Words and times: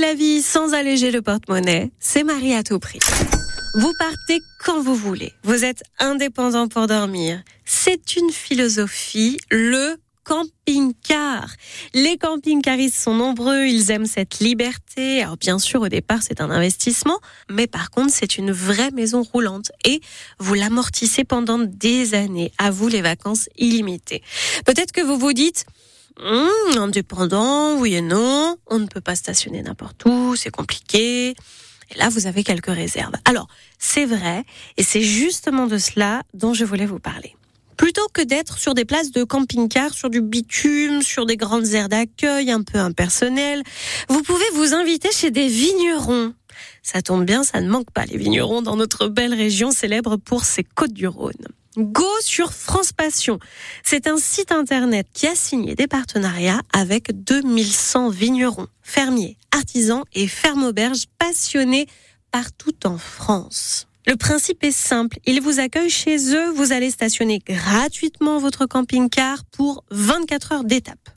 La 0.00 0.14
vie 0.14 0.42
sans 0.42 0.72
alléger 0.72 1.10
le 1.10 1.22
porte-monnaie, 1.22 1.92
c'est 2.00 2.24
Marie 2.24 2.54
à 2.54 2.62
tout 2.62 2.78
prix. 2.78 2.98
Vous 3.74 3.92
partez 3.98 4.40
quand 4.64 4.82
vous 4.82 4.96
voulez. 4.96 5.32
Vous 5.44 5.64
êtes 5.64 5.82
indépendant 5.98 6.66
pour 6.66 6.86
dormir. 6.86 7.42
C'est 7.64 8.16
une 8.16 8.30
philosophie, 8.30 9.38
le 9.50 9.96
camping-car. 10.24 11.46
Les 11.94 12.16
camping-caristes 12.16 12.96
sont 12.96 13.14
nombreux, 13.14 13.66
ils 13.66 13.90
aiment 13.90 14.06
cette 14.06 14.40
liberté. 14.40 15.22
Alors 15.22 15.36
bien 15.36 15.58
sûr, 15.58 15.82
au 15.82 15.88
départ, 15.88 16.22
c'est 16.22 16.40
un 16.40 16.50
investissement, 16.50 17.20
mais 17.50 17.66
par 17.66 17.90
contre, 17.90 18.12
c'est 18.12 18.38
une 18.38 18.50
vraie 18.50 18.90
maison 18.90 19.22
roulante 19.22 19.70
et 19.84 20.00
vous 20.38 20.54
l'amortissez 20.54 21.24
pendant 21.24 21.58
des 21.58 22.14
années. 22.14 22.50
À 22.58 22.70
vous 22.70 22.88
les 22.88 23.02
vacances 23.02 23.48
illimitées. 23.56 24.22
Peut-être 24.64 24.92
que 24.92 25.02
vous 25.02 25.18
vous 25.18 25.32
dites, 25.32 25.64
Hum, 26.20 26.78
indépendant, 26.78 27.76
oui 27.78 27.94
et 27.94 28.00
non. 28.00 28.56
On 28.66 28.78
ne 28.78 28.86
peut 28.86 29.00
pas 29.00 29.14
stationner 29.14 29.62
n'importe 29.62 30.04
où, 30.04 30.36
c'est 30.36 30.50
compliqué. 30.50 31.30
Et 31.30 31.98
là, 31.98 32.08
vous 32.08 32.26
avez 32.26 32.44
quelques 32.44 32.66
réserves. 32.66 33.14
Alors, 33.24 33.48
c'est 33.78 34.06
vrai, 34.06 34.44
et 34.76 34.82
c'est 34.82 35.02
justement 35.02 35.66
de 35.66 35.78
cela 35.78 36.22
dont 36.34 36.54
je 36.54 36.64
voulais 36.64 36.86
vous 36.86 36.98
parler. 36.98 37.36
Plutôt 37.76 38.06
que 38.12 38.22
d'être 38.22 38.58
sur 38.58 38.74
des 38.74 38.84
places 38.84 39.10
de 39.10 39.24
camping-car, 39.24 39.92
sur 39.92 40.08
du 40.08 40.20
bitume, 40.20 41.02
sur 41.02 41.26
des 41.26 41.36
grandes 41.36 41.66
aires 41.74 41.88
d'accueil 41.88 42.50
un 42.50 42.62
peu 42.62 42.78
impersonnelles, 42.78 43.62
vous 44.08 44.22
pouvez 44.22 44.44
vous 44.54 44.74
inviter 44.74 45.10
chez 45.10 45.30
des 45.30 45.48
vignerons. 45.48 46.34
Ça 46.82 47.02
tombe 47.02 47.24
bien, 47.24 47.42
ça 47.42 47.60
ne 47.60 47.68
manque 47.68 47.90
pas 47.90 48.04
les 48.04 48.18
vignerons 48.18 48.62
dans 48.62 48.76
notre 48.76 49.08
belle 49.08 49.34
région 49.34 49.72
célèbre 49.72 50.16
pour 50.16 50.44
ses 50.44 50.64
côtes 50.64 50.92
du 50.92 51.06
Rhône. 51.06 51.48
Go 51.76 52.08
sur 52.20 52.52
France 52.52 52.92
Passion. 52.92 53.38
C'est 53.82 54.06
un 54.06 54.18
site 54.18 54.52
internet 54.52 55.06
qui 55.12 55.26
a 55.26 55.34
signé 55.34 55.74
des 55.74 55.86
partenariats 55.86 56.60
avec 56.72 57.12
2100 57.24 58.10
vignerons, 58.10 58.68
fermiers, 58.82 59.38
artisans 59.52 60.04
et 60.12 60.26
fermes-auberges 60.28 61.06
passionnés 61.18 61.86
partout 62.30 62.74
en 62.84 62.98
France. 62.98 63.86
Le 64.06 64.16
principe 64.16 64.64
est 64.64 64.72
simple. 64.72 65.18
Ils 65.26 65.40
vous 65.40 65.60
accueillent 65.60 65.88
chez 65.88 66.34
eux. 66.34 66.50
Vous 66.50 66.72
allez 66.72 66.90
stationner 66.90 67.38
gratuitement 67.38 68.38
votre 68.38 68.66
camping-car 68.66 69.44
pour 69.44 69.84
24 69.90 70.52
heures 70.52 70.64
d'étape. 70.64 71.08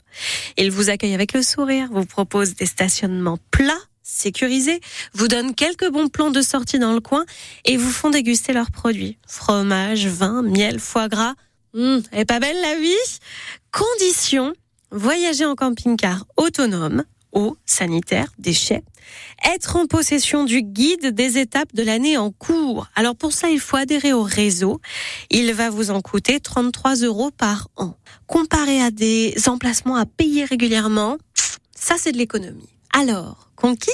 Ils 0.56 0.70
vous 0.70 0.88
accueillent 0.88 1.14
avec 1.14 1.32
le 1.32 1.42
sourire, 1.42 1.88
vous 1.90 2.06
proposent 2.06 2.54
des 2.54 2.66
stationnements 2.66 3.38
plats 3.50 3.74
sécurisés, 4.06 4.80
vous 5.14 5.28
donnent 5.28 5.54
quelques 5.54 5.90
bons 5.90 6.08
plans 6.08 6.30
de 6.30 6.40
sortie 6.40 6.78
dans 6.78 6.92
le 6.92 7.00
coin 7.00 7.24
et 7.64 7.76
vous 7.76 7.90
font 7.90 8.10
déguster 8.10 8.52
leurs 8.52 8.70
produits. 8.70 9.18
Fromage, 9.26 10.06
vin, 10.06 10.42
miel, 10.42 10.78
foie 10.78 11.08
gras. 11.08 11.34
Elle 11.74 12.02
est 12.12 12.24
pas 12.24 12.40
belle 12.40 12.60
la 12.62 12.76
vie? 12.76 12.94
Condition, 13.72 14.54
voyager 14.90 15.44
en 15.44 15.54
camping-car 15.54 16.24
autonome, 16.36 17.04
eau, 17.32 17.58
sanitaire, 17.66 18.32
déchets, 18.38 18.82
être 19.44 19.76
en 19.76 19.86
possession 19.86 20.44
du 20.44 20.62
guide 20.62 21.08
des 21.08 21.38
étapes 21.38 21.74
de 21.74 21.82
l'année 21.82 22.16
en 22.16 22.30
cours. 22.30 22.86
Alors 22.94 23.16
pour 23.16 23.32
ça, 23.32 23.50
il 23.50 23.60
faut 23.60 23.76
adhérer 23.76 24.12
au 24.14 24.22
réseau. 24.22 24.80
Il 25.30 25.52
va 25.52 25.68
vous 25.68 25.90
en 25.90 26.00
coûter 26.00 26.40
33 26.40 26.96
euros 26.96 27.30
par 27.30 27.68
an. 27.76 27.94
Comparé 28.26 28.80
à 28.80 28.90
des 28.90 29.34
emplacements 29.48 29.96
à 29.96 30.06
payer 30.06 30.44
régulièrement, 30.44 31.18
ça 31.78 31.96
c'est 31.98 32.12
de 32.12 32.18
l'économie. 32.18 32.75
Alors, 32.98 33.50
conquis? 33.56 33.90